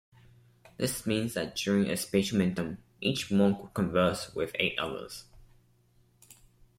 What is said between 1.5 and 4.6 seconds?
during a "Spatiamentum" each monk will converse with